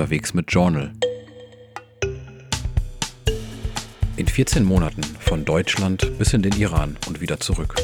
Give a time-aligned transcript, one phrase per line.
[0.00, 0.92] unterwegs mit Journal.
[4.16, 7.74] In 14 Monaten von Deutschland bis in den Iran und wieder zurück.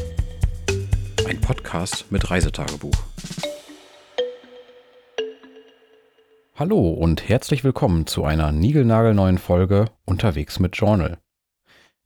[1.28, 2.96] Ein Podcast mit Reisetagebuch.
[6.54, 11.18] Hallo und herzlich willkommen zu einer niegelnagelneuen Folge Unterwegs mit Journal.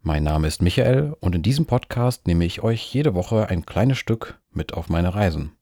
[0.01, 3.99] Mein Name ist Michael und in diesem Podcast nehme ich euch jede Woche ein kleines
[3.99, 5.53] Stück mit auf meine Reisen.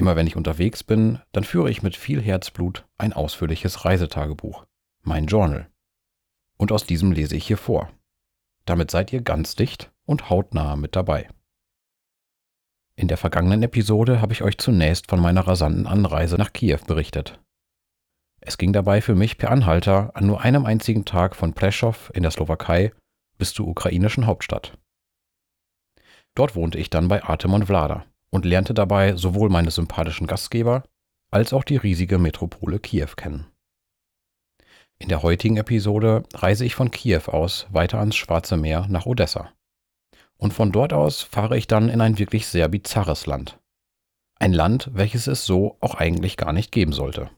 [0.00, 4.64] Immer wenn ich unterwegs bin, dann führe ich mit viel Herzblut ein ausführliches Reisetagebuch,
[5.02, 5.68] mein Journal.
[6.56, 7.90] Und aus diesem lese ich hier vor.
[8.64, 11.28] Damit seid ihr ganz dicht und hautnah mit dabei.
[12.96, 17.38] In der vergangenen Episode habe ich euch zunächst von meiner rasanten Anreise nach Kiew berichtet.
[18.40, 22.22] Es ging dabei für mich per Anhalter an nur einem einzigen Tag von Pleschow in
[22.22, 22.94] der Slowakei
[23.36, 24.78] bis zur ukrainischen Hauptstadt.
[26.34, 30.84] Dort wohnte ich dann bei Artem und Vlada und lernte dabei sowohl meine sympathischen Gastgeber
[31.30, 33.46] als auch die riesige Metropole Kiew kennen.
[34.98, 39.50] In der heutigen Episode reise ich von Kiew aus weiter ans Schwarze Meer nach Odessa.
[40.36, 43.58] Und von dort aus fahre ich dann in ein wirklich sehr bizarres Land.
[44.38, 47.30] Ein Land, welches es so auch eigentlich gar nicht geben sollte.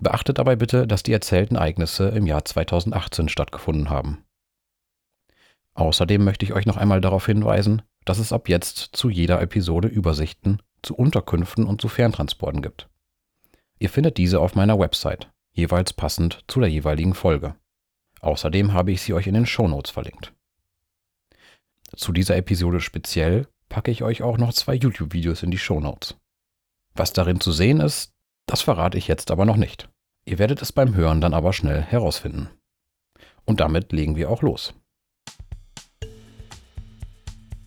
[0.00, 4.24] Beachtet dabei bitte, dass die erzählten Ereignisse im Jahr 2018 stattgefunden haben.
[5.74, 9.88] Außerdem möchte ich euch noch einmal darauf hinweisen, dass es ab jetzt zu jeder Episode
[9.88, 12.88] Übersichten zu Unterkünften und zu Ferntransporten gibt.
[13.78, 17.54] Ihr findet diese auf meiner Website, jeweils passend zu der jeweiligen Folge.
[18.20, 20.32] Außerdem habe ich sie euch in den Shownotes verlinkt.
[21.96, 26.16] Zu dieser Episode speziell packe ich euch auch noch zwei YouTube-Videos in die Shownotes.
[26.94, 28.12] Was darin zu sehen ist,
[28.46, 29.88] das verrate ich jetzt aber noch nicht.
[30.26, 32.48] Ihr werdet es beim Hören dann aber schnell herausfinden.
[33.44, 34.74] Und damit legen wir auch los.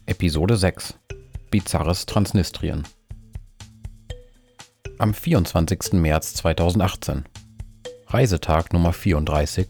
[0.10, 0.98] Episode 6
[1.52, 2.88] Bizarres Transnistrien
[5.00, 5.92] Am 24.
[5.92, 7.26] März 2018
[8.08, 9.68] Reisetag Nummer 34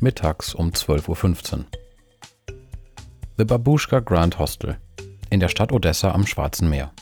[0.00, 1.64] Mittags um 12.15 Uhr
[3.38, 4.76] The Babushka Grand Hostel
[5.30, 6.92] in der Stadt Odessa am Schwarzen Meer.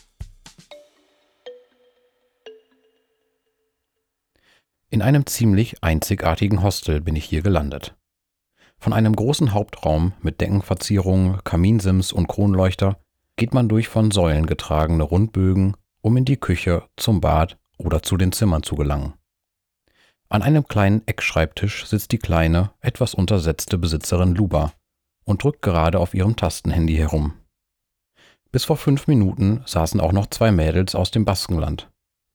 [4.91, 7.98] In einem ziemlich einzigartigen Hostel bin ich hier gelandet.
[8.79, 12.99] Von einem großen Hauptraum mit Deckenverzierungen, Kaminsims und Kronleuchter
[13.37, 18.17] geht man durch von Säulen getragene Rundbögen, um in die Küche, zum Bad oder zu
[18.17, 19.15] den Zimmern zu gelangen.
[20.29, 24.73] An einem kleinen Eckschreibtisch sitzt die kleine, etwas untersetzte Besitzerin Luba
[25.25, 27.35] und drückt gerade auf ihrem Tastenhandy herum.
[28.53, 31.91] Bis vor fünf Minuten saßen auch noch zwei Mädels aus dem Baskenland.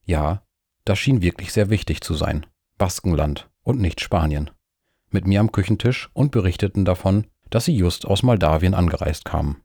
[0.06, 0.44] Ja,
[0.86, 2.46] das schien wirklich sehr wichtig zu sein.
[2.78, 4.52] Baskenland und nicht Spanien
[5.14, 9.62] mit mir am Küchentisch und berichteten davon, dass sie just aus Moldawien angereist kamen.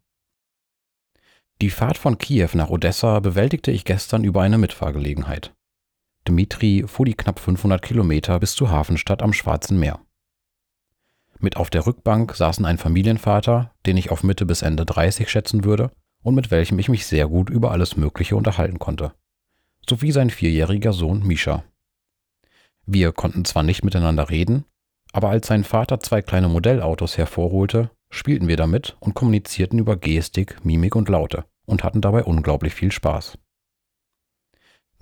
[1.61, 5.55] Die Fahrt von Kiew nach Odessa bewältigte ich gestern über eine Mitfahrgelegenheit.
[6.27, 10.01] Dmitri fuhr die knapp 500 Kilometer bis zur Hafenstadt am Schwarzen Meer.
[11.41, 15.65] Mit auf der Rückbank saßen ein Familienvater, den ich auf Mitte bis Ende 30 schätzen
[15.65, 15.91] würde
[16.23, 19.13] und mit welchem ich mich sehr gut über alles Mögliche unterhalten konnte,
[19.89, 21.65] sowie sein vierjähriger Sohn Misha.
[22.87, 24.65] Wir konnten zwar nicht miteinander reden,
[25.19, 30.65] aber als sein Vater zwei kleine Modellautos hervorholte, spielten wir damit und kommunizierten über Gestik,
[30.65, 33.37] Mimik und Laute und hatten dabei unglaublich viel Spaß.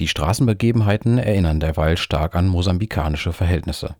[0.00, 3.96] Die Straßenbegebenheiten erinnern derweil stark an mosambikanische Verhältnisse.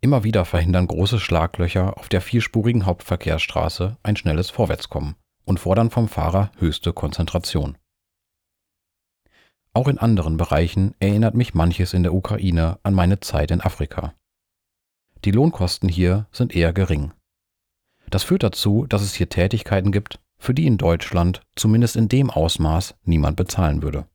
[0.00, 5.14] Immer wieder verhindern große Schlaglöcher auf der vierspurigen Hauptverkehrsstraße ein schnelles Vorwärtskommen
[5.44, 7.78] und fordern vom Fahrer höchste Konzentration.
[9.74, 14.12] Auch in anderen Bereichen erinnert mich manches in der Ukraine an meine Zeit in Afrika.
[15.24, 17.12] Die Lohnkosten hier sind eher gering.
[18.08, 22.30] Das führt dazu, dass es hier Tätigkeiten gibt, für die in Deutschland zumindest in dem
[22.30, 24.06] Ausmaß niemand bezahlen würde.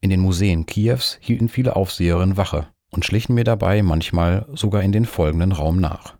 [0.00, 4.92] In den Museen Kiews hielten viele Aufseherinnen Wache und schlichen mir dabei manchmal sogar in
[4.92, 6.16] den folgenden Raum nach.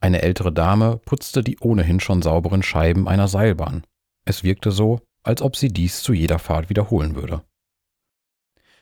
[0.00, 3.84] Eine ältere Dame putzte die ohnehin schon sauberen Scheiben einer Seilbahn.
[4.24, 7.42] Es wirkte so, als ob sie dies zu jeder Fahrt wiederholen würde.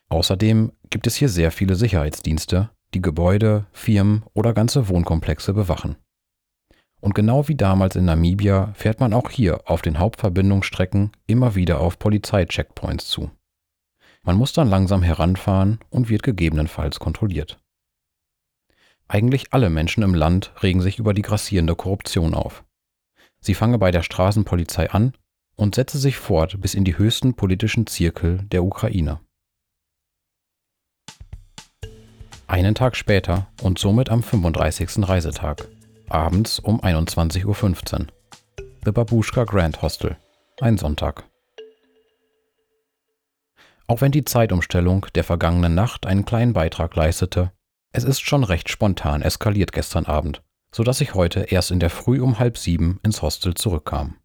[0.09, 5.97] Außerdem gibt es hier sehr viele Sicherheitsdienste, die Gebäude, Firmen oder ganze Wohnkomplexe bewachen.
[7.01, 11.81] Und genau wie damals in Namibia fährt man auch hier auf den Hauptverbindungsstrecken immer wieder
[11.81, 13.31] auf Polizeicheckpoints zu.
[14.23, 17.61] Man muss dann langsam heranfahren und wird gegebenenfalls kontrolliert.
[19.07, 22.65] Eigentlich alle Menschen im Land regen sich über die grassierende Korruption auf.
[23.41, 25.15] Sie fange bei der Straßenpolizei an
[25.57, 29.21] und setze sich fort bis in die höchsten politischen Zirkel der Ukraine.
[32.49, 35.07] Einen Tag später und somit am 35.
[35.07, 35.69] Reisetag,
[36.09, 38.07] abends um 21.15 Uhr.
[38.87, 40.17] The Babushka Grand Hostel,
[40.63, 41.25] ein Sonntag.
[43.87, 47.53] Auch wenn die Zeitumstellung der vergangenen Nacht einen kleinen Beitrag leistete,
[47.93, 50.43] es ist schon recht spontan eskaliert gestern Abend,
[50.73, 54.17] so dass ich heute erst in der Früh um halb sieben ins Hostel zurückkam.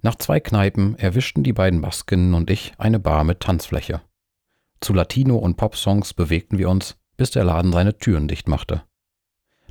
[0.00, 4.00] Nach zwei Kneipen erwischten die beiden Baskinnen und ich eine Bar mit Tanzfläche.
[4.80, 8.82] Zu Latino- und Popsongs bewegten wir uns, bis der Laden seine Türen dicht machte.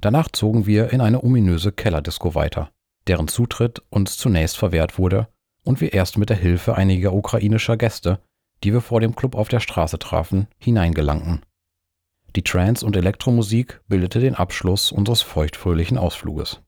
[0.01, 2.69] Danach zogen wir in eine ominöse Kellerdisco weiter,
[3.07, 5.29] deren Zutritt uns zunächst verwehrt wurde
[5.63, 8.19] und wir erst mit der Hilfe einiger ukrainischer Gäste,
[8.63, 11.43] die wir vor dem Club auf der Straße trafen, hineingelangten.
[12.35, 16.61] Die Trance- und Elektromusik bildete den Abschluss unseres feuchtfröhlichen Ausfluges.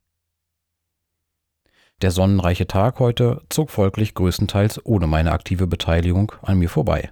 [2.02, 7.12] Der sonnenreiche Tag heute zog folglich größtenteils ohne meine aktive Beteiligung an mir vorbei.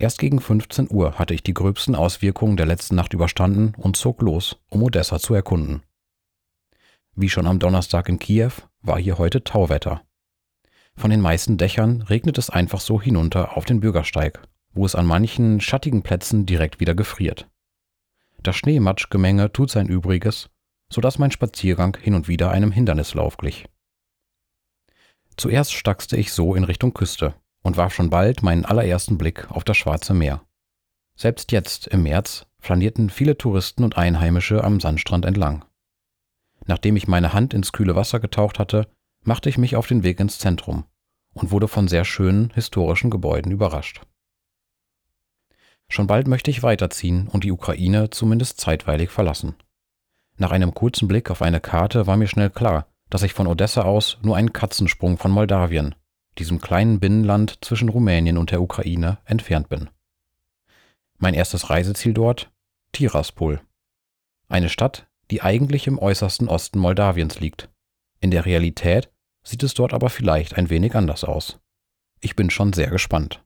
[0.00, 4.22] Erst gegen 15 Uhr hatte ich die gröbsten Auswirkungen der letzten Nacht überstanden und zog
[4.22, 5.82] los, um Odessa zu erkunden.
[7.16, 10.02] Wie schon am Donnerstag in Kiew war hier heute Tauwetter.
[10.94, 14.40] Von den meisten Dächern regnet es einfach so hinunter auf den Bürgersteig,
[14.72, 17.48] wo es an manchen schattigen Plätzen direkt wieder gefriert.
[18.40, 20.48] Das Schneematschgemenge tut sein Übriges,
[20.92, 23.66] so dass mein Spaziergang hin und wieder einem Hindernislauf glich.
[25.36, 29.64] Zuerst stackste ich so in Richtung Küste und warf schon bald meinen allerersten Blick auf
[29.64, 30.42] das Schwarze Meer.
[31.16, 35.64] Selbst jetzt, im März, flanierten viele Touristen und Einheimische am Sandstrand entlang.
[36.66, 38.88] Nachdem ich meine Hand ins kühle Wasser getaucht hatte,
[39.22, 40.84] machte ich mich auf den Weg ins Zentrum
[41.34, 44.02] und wurde von sehr schönen historischen Gebäuden überrascht.
[45.88, 49.56] Schon bald möchte ich weiterziehen und die Ukraine zumindest zeitweilig verlassen.
[50.36, 53.82] Nach einem kurzen Blick auf eine Karte war mir schnell klar, dass ich von Odessa
[53.82, 55.94] aus nur einen Katzensprung von Moldawien,
[56.38, 59.90] diesem kleinen Binnenland zwischen Rumänien und der Ukraine, entfernt bin.
[61.18, 62.50] Mein erstes Reiseziel dort?
[62.92, 63.60] Tiraspol.
[64.48, 67.68] Eine Stadt, die eigentlich im äußersten Osten Moldawiens liegt.
[68.20, 69.10] In der Realität
[69.42, 71.58] sieht es dort aber vielleicht ein wenig anders aus.
[72.20, 73.44] Ich bin schon sehr gespannt.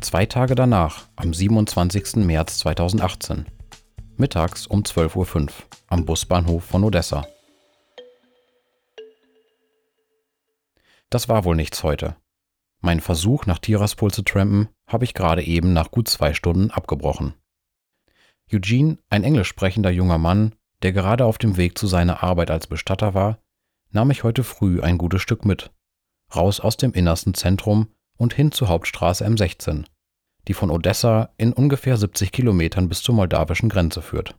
[0.00, 2.16] Zwei Tage danach, am 27.
[2.16, 3.46] März 2018,
[4.16, 5.48] mittags um 12.05 Uhr
[5.88, 7.26] am Busbahnhof von Odessa.
[11.10, 12.16] Das war wohl nichts heute.
[12.80, 17.34] Mein Versuch, nach Tiraspol zu trampen, habe ich gerade eben nach gut zwei Stunden abgebrochen.
[18.52, 22.66] Eugene, ein englisch sprechender junger Mann, der gerade auf dem Weg zu seiner Arbeit als
[22.66, 23.38] Bestatter war,
[23.90, 25.70] nahm ich heute früh ein gutes Stück mit,
[26.34, 29.86] raus aus dem innersten Zentrum und hin zur Hauptstraße M16,
[30.46, 34.36] die von Odessa in ungefähr 70 Kilometern bis zur moldawischen Grenze führt.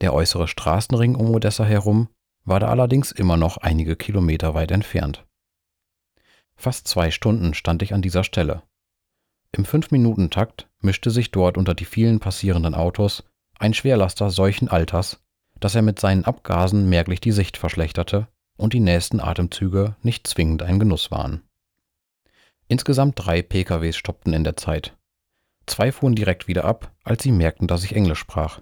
[0.00, 2.08] Der äußere Straßenring um Odessa herum
[2.44, 5.26] war da allerdings immer noch einige Kilometer weit entfernt.
[6.60, 8.62] Fast zwei Stunden stand ich an dieser Stelle.
[9.50, 13.24] Im Fünf-Minuten-Takt mischte sich dort unter die vielen passierenden Autos
[13.58, 15.24] ein Schwerlaster solchen Alters,
[15.58, 18.28] dass er mit seinen Abgasen merklich die Sicht verschlechterte
[18.58, 21.40] und die nächsten Atemzüge nicht zwingend ein Genuss waren.
[22.68, 24.94] Insgesamt drei PKWs stoppten in der Zeit.
[25.64, 28.60] Zwei fuhren direkt wieder ab, als sie merkten, dass ich Englisch sprach.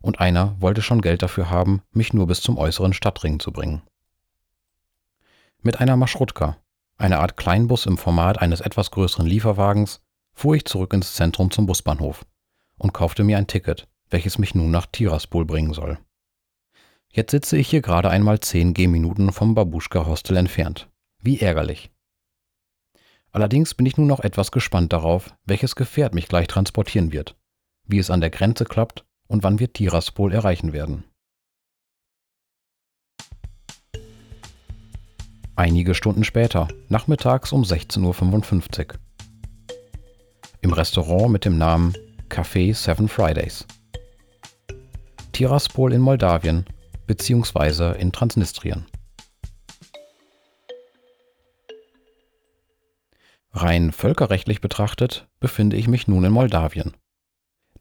[0.00, 3.82] Und einer wollte schon Geld dafür haben, mich nur bis zum äußeren Stadtring zu bringen.
[5.62, 6.56] Mit einer Maschrutka,
[7.00, 10.00] einer Art Kleinbus im Format eines etwas größeren Lieferwagens,
[10.32, 12.24] fuhr ich zurück ins Zentrum zum Busbahnhof
[12.78, 15.98] und kaufte mir ein Ticket, welches mich nun nach Tiraspol bringen soll.
[17.12, 20.88] Jetzt sitze ich hier gerade einmal zehn Gehminuten vom Babuschka-Hostel entfernt.
[21.20, 21.90] Wie ärgerlich.
[23.32, 27.36] Allerdings bin ich nun noch etwas gespannt darauf, welches Gefährt mich gleich transportieren wird,
[27.84, 31.04] wie es an der Grenze klappt und wann wir Tiraspol erreichen werden.
[35.60, 38.98] Einige Stunden später, nachmittags um 16.55 Uhr.
[40.62, 41.92] Im Restaurant mit dem Namen
[42.30, 43.66] Café Seven Fridays.
[45.32, 46.64] Tiraspol in Moldawien
[47.06, 48.00] bzw.
[48.00, 48.86] in Transnistrien.
[53.52, 56.96] Rein völkerrechtlich betrachtet befinde ich mich nun in Moldawien.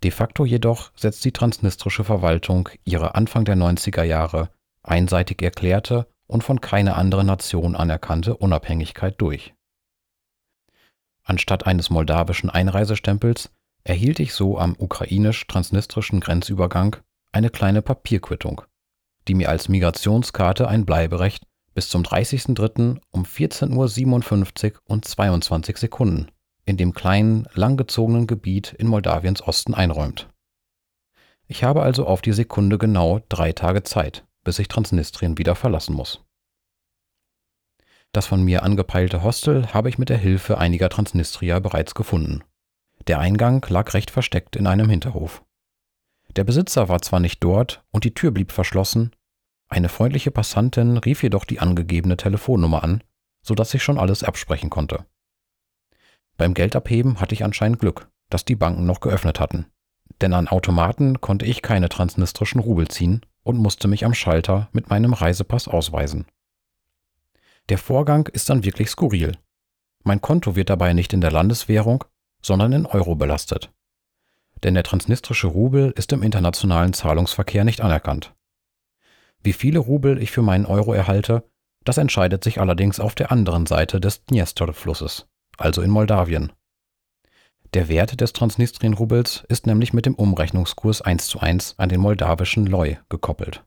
[0.04, 4.50] De facto jedoch setzt die transnistrische Verwaltung ihre Anfang der 90er Jahre
[4.84, 9.54] einseitig erklärte und von keiner anderen Nation anerkannte Unabhängigkeit durch.
[11.24, 13.52] Anstatt eines moldawischen Einreisestempels
[13.84, 16.98] erhielt ich so am ukrainisch-transnistrischen Grenzübergang
[17.32, 18.62] eine kleine Papierquittung,
[19.28, 23.00] die mir als Migrationskarte ein Bleiberecht bis zum 30.03.
[23.12, 26.28] um 14.57 Uhr und 22 Sekunden
[26.66, 30.30] in dem kleinen, langgezogenen Gebiet in Moldawiens Osten einräumt.
[31.48, 35.94] Ich habe also auf die Sekunde genau drei Tage Zeit, bis ich Transnistrien wieder verlassen
[35.94, 36.26] muss.
[38.14, 42.44] Das von mir angepeilte Hostel habe ich mit der Hilfe einiger Transnistrier bereits gefunden.
[43.06, 45.44] Der Eingang lag recht versteckt in einem Hinterhof.
[46.36, 49.16] Der Besitzer war zwar nicht dort und die Tür blieb verschlossen,
[49.68, 53.04] eine freundliche Passantin rief jedoch die angegebene Telefonnummer an,
[53.44, 55.06] sodass ich schon alles absprechen konnte.
[56.38, 59.68] Beim Geldabheben hatte ich anscheinend Glück, dass die Banken noch geöffnet hatten.
[60.22, 64.90] Denn an Automaten konnte ich keine transnistrischen Rubel ziehen und musste mich am Schalter mit
[64.90, 66.26] meinem Reisepass ausweisen.
[67.70, 69.38] Der Vorgang ist dann wirklich skurril.
[70.04, 72.04] Mein Konto wird dabei nicht in der Landeswährung,
[72.42, 73.72] sondern in Euro belastet.
[74.64, 78.34] Denn der transnistrische Rubel ist im internationalen Zahlungsverkehr nicht anerkannt.
[79.42, 81.50] Wie viele Rubel ich für meinen Euro erhalte,
[81.86, 85.28] das entscheidet sich allerdings auf der anderen Seite des Dniester-Flusses,
[85.58, 86.52] also in Moldawien.
[87.76, 92.66] Der Wert des Transnistrien-Rubels ist nämlich mit dem Umrechnungskurs 1 zu 1 an den moldawischen
[92.66, 93.64] Leu gekoppelt.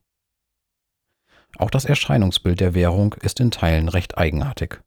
[1.57, 4.81] Auch das Erscheinungsbild der Währung ist in Teilen recht eigenartig.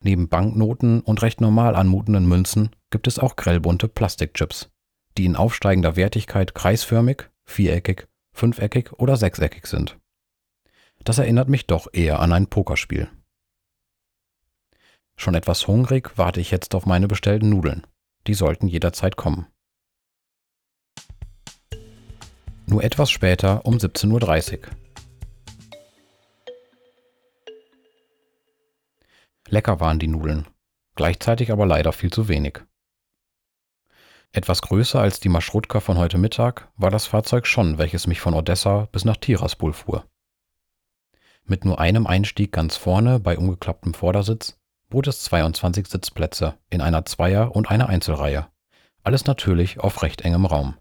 [0.00, 4.70] Neben Banknoten und recht normal anmutenden Münzen gibt es auch grellbunte Plastikchips,
[5.16, 10.00] die in aufsteigender Wertigkeit kreisförmig, viereckig, fünfeckig oder sechseckig sind.
[11.04, 13.08] Das erinnert mich doch eher an ein Pokerspiel.
[15.16, 17.86] Schon etwas hungrig warte ich jetzt auf meine bestellten Nudeln.
[18.26, 19.46] Die sollten jederzeit kommen.
[22.66, 24.82] Nur etwas später um 17.30 Uhr.
[29.48, 30.48] Lecker waren die Nudeln,
[30.94, 32.60] gleichzeitig aber leider viel zu wenig.
[34.32, 38.32] Etwas größer als die Maschrutka von heute Mittag war das Fahrzeug schon, welches mich von
[38.32, 40.06] Odessa bis nach Tiraspol fuhr.
[41.44, 44.58] Mit nur einem Einstieg ganz vorne bei umgeklapptem Vordersitz
[44.92, 48.46] bot es 22 Sitzplätze in einer Zweier- und einer Einzelreihe.
[49.02, 50.76] Alles natürlich auf recht engem Raum.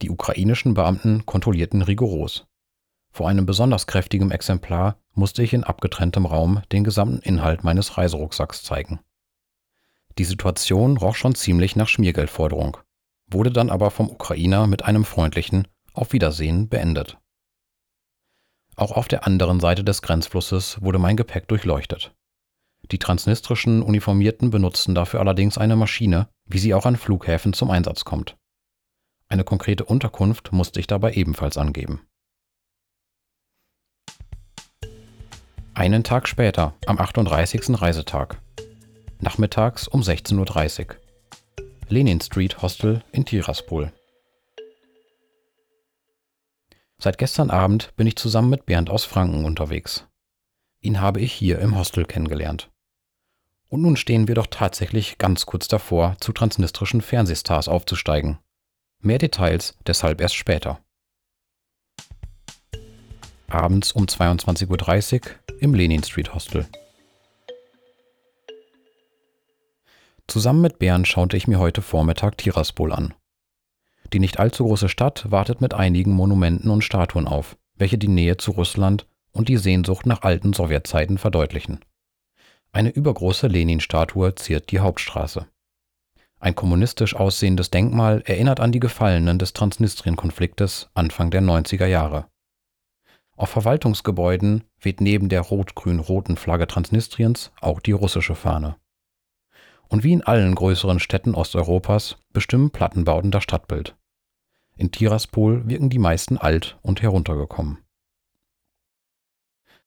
[0.00, 2.46] Die ukrainischen Beamten kontrollierten rigoros.
[3.10, 8.62] Vor einem besonders kräftigen Exemplar musste ich in abgetrenntem Raum den gesamten Inhalt meines Reiserucksacks
[8.62, 9.00] zeigen.
[10.16, 12.78] Die Situation roch schon ziemlich nach Schmiergeldforderung,
[13.26, 17.18] wurde dann aber vom Ukrainer mit einem freundlichen Auf Wiedersehen beendet.
[18.76, 22.14] Auch auf der anderen Seite des Grenzflusses wurde mein Gepäck durchleuchtet.
[22.92, 28.04] Die transnistrischen Uniformierten benutzten dafür allerdings eine Maschine, wie sie auch an Flughäfen zum Einsatz
[28.04, 28.36] kommt.
[29.28, 32.00] Eine konkrete Unterkunft musste ich dabei ebenfalls angeben.
[35.72, 37.80] Einen Tag später, am 38.
[37.80, 38.40] Reisetag.
[39.20, 40.96] Nachmittags um 16.30 Uhr.
[41.88, 43.92] Lenin Street Hostel in Tiraspol.
[46.98, 50.06] Seit gestern Abend bin ich zusammen mit Bernd aus Franken unterwegs.
[50.80, 52.70] Ihn habe ich hier im Hostel kennengelernt.
[53.70, 58.38] Und nun stehen wir doch tatsächlich ganz kurz davor, zu transnistrischen Fernsehstars aufzusteigen.
[59.00, 60.80] Mehr Details deshalb erst später.
[63.48, 66.66] Abends um 22.30 Uhr im Lenin Street Hostel.
[70.26, 73.14] Zusammen mit Bern schaute ich mir heute Vormittag Tiraspol an.
[74.12, 78.36] Die nicht allzu große Stadt wartet mit einigen Monumenten und Statuen auf, welche die Nähe
[78.36, 81.80] zu Russland und die Sehnsucht nach alten Sowjetzeiten verdeutlichen.
[82.72, 85.46] Eine übergroße Lenin-Statue ziert die Hauptstraße.
[86.38, 92.28] Ein kommunistisch aussehendes Denkmal erinnert an die Gefallenen des Transnistrien-Konfliktes Anfang der 90er Jahre.
[93.36, 98.76] Auf Verwaltungsgebäuden weht neben der rot-grün-roten Flagge Transnistriens auch die russische Fahne.
[99.88, 103.96] Und wie in allen größeren Städten Osteuropas bestimmen Plattenbauten das Stadtbild.
[104.76, 107.78] In Tiraspol wirken die meisten alt und heruntergekommen.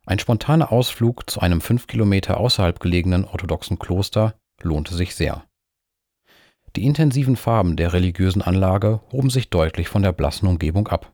[0.05, 5.45] Ein spontaner Ausflug zu einem fünf Kilometer außerhalb gelegenen orthodoxen Kloster lohnte sich sehr.
[6.75, 11.13] Die intensiven Farben der religiösen Anlage hoben sich deutlich von der blassen Umgebung ab.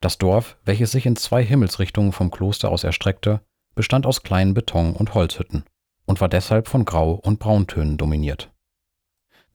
[0.00, 3.40] Das Dorf, welches sich in zwei Himmelsrichtungen vom Kloster aus erstreckte,
[3.74, 5.64] bestand aus kleinen Beton- und Holzhütten
[6.06, 8.52] und war deshalb von Grau- und Brauntönen dominiert.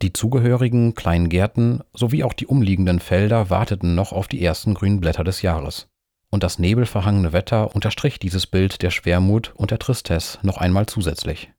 [0.01, 5.01] Die zugehörigen kleinen Gärten sowie auch die umliegenden Felder warteten noch auf die ersten grünen
[5.01, 5.89] Blätter des Jahres.
[6.31, 11.51] Und das nebelverhangene Wetter unterstrich dieses Bild der Schwermut und der Tristesse noch einmal zusätzlich.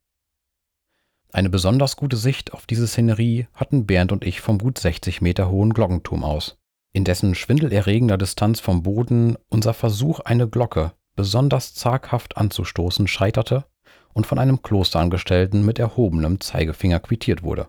[1.33, 5.49] Eine besonders gute Sicht auf diese Szenerie hatten Bernd und ich vom gut 60 Meter
[5.49, 6.59] hohen Glockenturm aus,
[6.93, 13.67] in dessen schwindelerregender Distanz vom Boden unser Versuch, eine Glocke besonders zaghaft anzustoßen, scheiterte
[14.13, 17.69] und von einem Klosterangestellten mit erhobenem Zeigefinger quittiert wurde.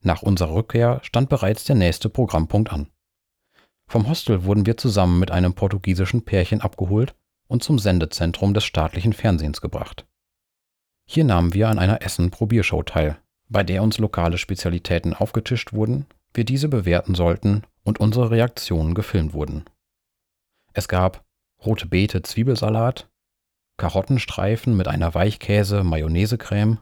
[0.00, 2.90] Nach unserer Rückkehr stand bereits der nächste Programmpunkt an.
[3.88, 7.14] Vom Hostel wurden wir zusammen mit einem portugiesischen Pärchen abgeholt
[7.46, 10.06] und zum Sendezentrum des staatlichen Fernsehens gebracht.
[11.06, 13.18] Hier nahmen wir an einer Essen-Probiershow teil,
[13.48, 16.04] bei der uns lokale Spezialitäten aufgetischt wurden,
[16.34, 19.64] wir diese bewerten sollten und unsere Reaktionen gefilmt wurden.
[20.74, 21.24] Es gab
[21.64, 23.08] rote Beete Zwiebelsalat,
[23.78, 26.78] Karottenstreifen mit einer Weichkäse-Mayonnaise-Creme,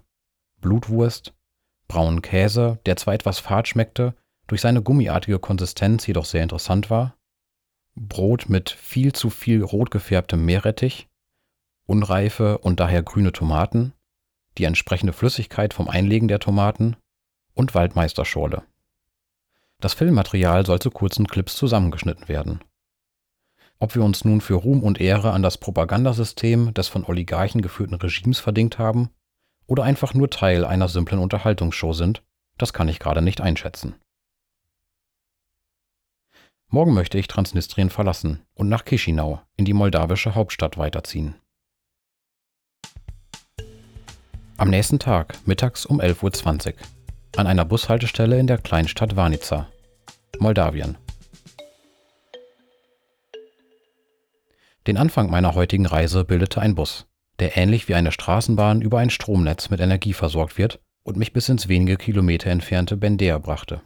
[0.60, 1.34] Blutwurst,
[1.86, 7.16] braunen Käse, der zwar etwas fad schmeckte, durch seine gummiartige Konsistenz jedoch sehr interessant war,
[7.94, 11.08] Brot mit viel zu viel rot gefärbtem Meerrettich
[11.86, 13.92] unreife und daher grüne Tomaten,
[14.58, 16.96] die entsprechende Flüssigkeit vom Einlegen der Tomaten
[17.54, 18.62] und Waldmeisterschorle.
[19.80, 22.60] Das Filmmaterial soll zu kurzen Clips zusammengeschnitten werden.
[23.78, 27.94] Ob wir uns nun für Ruhm und Ehre an das Propagandasystem des von Oligarchen geführten
[27.94, 29.10] Regimes verdingt haben
[29.66, 32.22] oder einfach nur Teil einer simplen Unterhaltungsshow sind,
[32.56, 33.94] das kann ich gerade nicht einschätzen.
[36.68, 41.36] Morgen möchte ich Transnistrien verlassen und nach Chisinau in die moldawische Hauptstadt weiterziehen.
[44.56, 46.74] Am nächsten Tag, mittags um 11.20 Uhr,
[47.36, 49.68] an einer Bushaltestelle in der Kleinstadt Vanica,
[50.40, 50.98] Moldawien.
[54.86, 57.06] Den Anfang meiner heutigen Reise bildete ein Bus,
[57.38, 61.48] der ähnlich wie eine Straßenbahn über ein Stromnetz mit Energie versorgt wird und mich bis
[61.48, 63.82] ins wenige Kilometer entfernte Bendea brachte.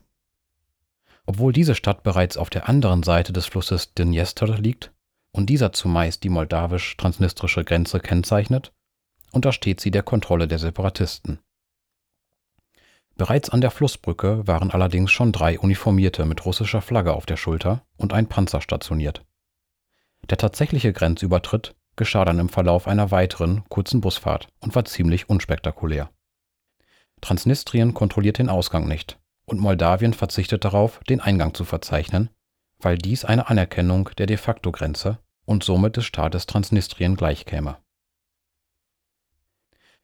[1.26, 4.92] Obwohl diese Stadt bereits auf der anderen Seite des Flusses Dnjestr liegt
[5.32, 8.72] und dieser zumeist die moldawisch-transnistrische Grenze kennzeichnet,
[9.32, 11.38] untersteht sie der Kontrolle der Separatisten.
[13.16, 17.84] Bereits an der Flussbrücke waren allerdings schon drei Uniformierte mit russischer Flagge auf der Schulter
[17.96, 19.24] und ein Panzer stationiert.
[20.30, 26.10] Der tatsächliche Grenzübertritt geschah dann im Verlauf einer weiteren, kurzen Busfahrt und war ziemlich unspektakulär.
[27.20, 29.19] Transnistrien kontrolliert den Ausgang nicht
[29.50, 32.30] und Moldawien verzichtet darauf, den Eingang zu verzeichnen,
[32.78, 37.76] weil dies eine Anerkennung der de facto Grenze und somit des Staates Transnistrien gleichkäme.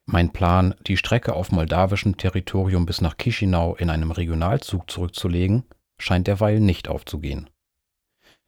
[0.05, 5.65] Mein Plan, die Strecke auf moldawischem Territorium bis nach Chisinau in einem Regionalzug zurückzulegen,
[5.99, 7.49] scheint derweil nicht aufzugehen.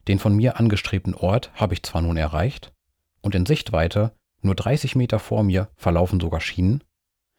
[0.09, 2.73] Den von mir angestrebten Ort habe ich zwar nun erreicht,
[3.21, 6.83] und in Sichtweite, nur 30 Meter vor mir, verlaufen sogar Schienen,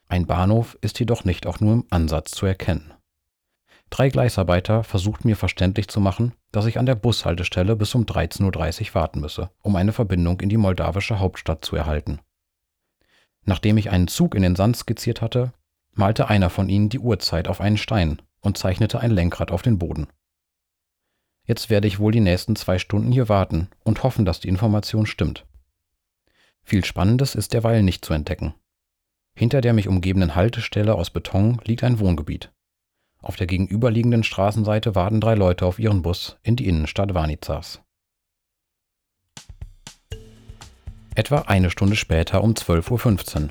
[0.07, 2.93] ein Bahnhof ist jedoch nicht auch nur im Ansatz zu erkennen.
[3.89, 8.89] Drei Gleisarbeiter versuchten mir verständlich zu machen, dass ich an der Bushaltestelle bis um 13.30
[8.89, 12.19] Uhr warten müsse, um eine Verbindung in die moldawische Hauptstadt zu erhalten.
[13.45, 15.53] Nachdem ich einen Zug in den Sand skizziert hatte,
[15.93, 19.79] malte einer von ihnen die Uhrzeit auf einen Stein und zeichnete ein Lenkrad auf den
[19.79, 20.07] Boden.
[21.45, 25.07] Jetzt werde ich wohl die nächsten zwei Stunden hier warten und hoffen, dass die Information
[25.07, 25.47] stimmt.
[26.61, 28.53] Viel Spannendes ist derweil nicht zu entdecken.
[29.33, 32.51] Hinter der mich umgebenden Haltestelle aus Beton liegt ein Wohngebiet.
[33.21, 37.81] Auf der gegenüberliegenden Straßenseite warten drei Leute auf ihren Bus in die Innenstadt Vanizas.
[41.15, 43.49] Etwa eine Stunde später um 12.15 Uhr.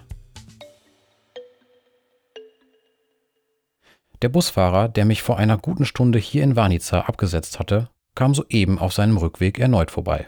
[4.22, 8.78] Der Busfahrer, der mich vor einer guten Stunde hier in Vanica abgesetzt hatte, kam soeben
[8.78, 10.26] auf seinem Rückweg erneut vorbei.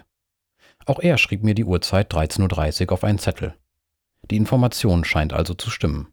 [0.87, 3.55] Auch er schrieb mir die Uhrzeit 13.30 Uhr auf einen Zettel.
[4.31, 6.13] Die Information scheint also zu stimmen.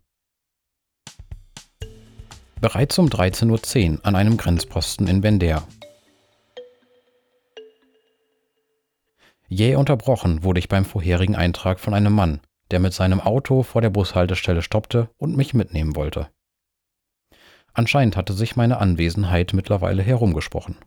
[2.60, 5.68] Bereits um 13.10 Uhr an einem Grenzposten in Bender.
[9.48, 12.42] Jäh unterbrochen wurde ich beim vorherigen Eintrag von einem Mann,
[12.72, 16.30] der mit seinem Auto vor der Bushaltestelle stoppte und mich mitnehmen wollte.
[17.74, 20.78] Anscheinend hatte sich meine Anwesenheit mittlerweile herumgesprochen.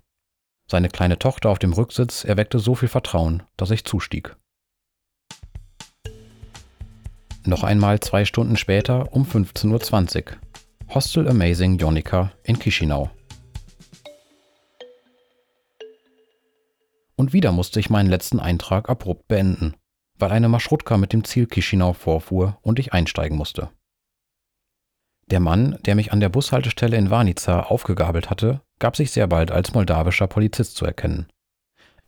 [0.69, 4.37] Seine kleine Tochter auf dem Rücksitz erweckte so viel Vertrauen, dass ich zustieg.
[7.45, 10.37] Noch einmal zwei Stunden später um 15.20 Uhr.
[10.93, 13.11] Hostel Amazing Jonica in Chisinau.
[17.15, 19.77] Und wieder musste ich meinen letzten Eintrag abrupt beenden,
[20.19, 23.71] weil eine Maschrutka mit dem Ziel Chisinau vorfuhr und ich einsteigen musste.
[25.31, 29.53] Der Mann, der mich an der Bushaltestelle in Vanica aufgegabelt hatte, gab sich sehr bald
[29.53, 31.29] als moldawischer Polizist zu erkennen.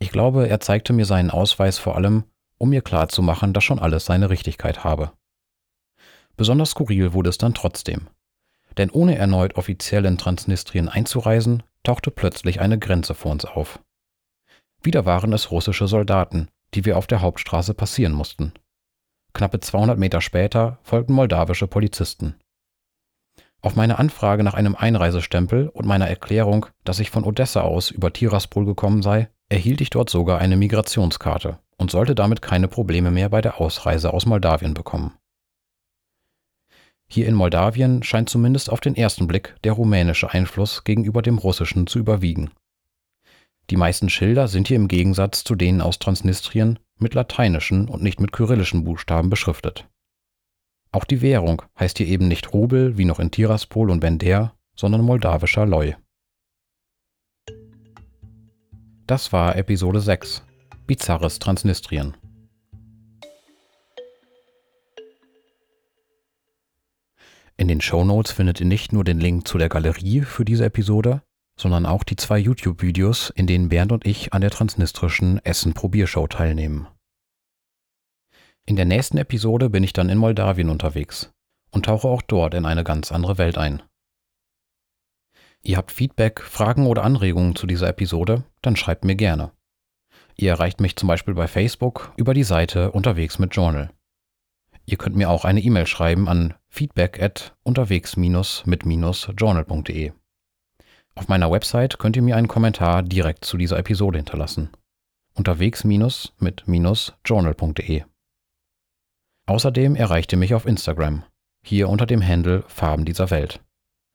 [0.01, 2.25] Ich glaube, er zeigte mir seinen Ausweis vor allem,
[2.59, 5.13] um mir klarzumachen, dass schon alles seine Richtigkeit habe.
[6.37, 8.09] Besonders skurril wurde es dann trotzdem.
[8.79, 13.81] Denn ohne erneut offiziell in Transnistrien einzureisen, tauchte plötzlich eine Grenze vor uns auf.
[14.83, 18.53] Wieder waren es russische Soldaten, die wir auf der Hauptstraße passieren mussten.
[19.35, 22.37] Knappe 200 Meter später folgten moldawische Polizisten.
[23.61, 28.13] Auf meine Anfrage nach einem Einreisestempel und meiner Erklärung, dass ich von Odessa aus über
[28.13, 33.29] Tiraspol gekommen sei, erhielt ich dort sogar eine Migrationskarte und sollte damit keine Probleme mehr
[33.29, 35.13] bei der Ausreise aus Moldawien bekommen.
[37.13, 41.87] Hier in Moldawien scheint zumindest auf den ersten Blick der rumänische Einfluss gegenüber dem russischen
[41.87, 42.53] zu überwiegen.
[43.69, 48.19] Die meisten Schilder sind hier im Gegensatz zu denen aus Transnistrien mit lateinischen und nicht
[48.19, 49.87] mit kyrillischen Buchstaben beschriftet.
[50.91, 55.03] Auch die Währung heißt hier eben nicht Rubel wie noch in Tiraspol und Bender, sondern
[55.03, 55.93] moldawischer Leu.
[59.07, 60.45] Das war Episode 6
[60.87, 62.17] Bizarres Transnistrien.
[67.57, 70.65] In den Show Notes findet ihr nicht nur den Link zu der Galerie für diese
[70.65, 71.23] Episode,
[71.59, 76.89] sondern auch die zwei YouTube-Videos, in denen Bernd und ich an der transnistrischen Essen-Probiershow teilnehmen.
[78.65, 81.33] In der nächsten Episode bin ich dann in Moldawien unterwegs
[81.71, 83.83] und tauche auch dort in eine ganz andere Welt ein.
[85.63, 89.53] Ihr habt Feedback, Fragen oder Anregungen zu dieser Episode, dann schreibt mir gerne.
[90.37, 93.91] Ihr erreicht mich zum Beispiel bei Facebook über die Seite Unterwegs mit Journal.
[94.85, 100.13] Ihr könnt mir auch eine E-Mail schreiben an feedback at unterwegs-mit-journal.de.
[101.15, 104.71] Auf meiner Website könnt ihr mir einen Kommentar direkt zu dieser Episode hinterlassen.
[105.35, 108.03] Unterwegs-mit-journal.de.
[109.47, 111.25] Außerdem erreicht ihr mich auf Instagram,
[111.65, 113.61] hier unter dem Handle Farben dieser Welt.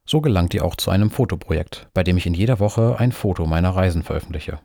[0.06, 3.46] So gelangt ihr auch zu einem Fotoprojekt, bei dem ich in jeder Woche ein Foto
[3.46, 4.62] meiner Reisen veröffentliche.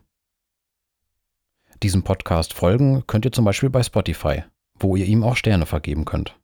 [1.81, 4.43] Diesem Podcast folgen könnt ihr zum Beispiel bei Spotify,
[4.79, 6.39] wo ihr ihm auch Sterne vergeben könnt.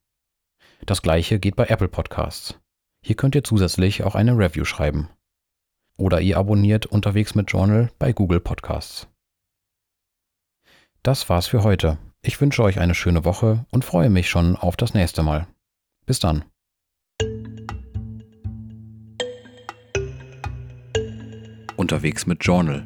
[0.85, 2.59] Das gleiche geht bei Apple Podcasts.
[3.01, 5.09] Hier könnt ihr zusätzlich auch eine Review schreiben.
[5.97, 9.07] Oder ihr abonniert unterwegs mit Journal bei Google Podcasts.
[11.03, 11.97] Das war's für heute.
[12.21, 15.47] Ich wünsche euch eine schöne Woche und freue mich schon auf das nächste Mal.
[16.05, 16.43] Bis dann.
[21.77, 22.85] Unterwegs mit Journal.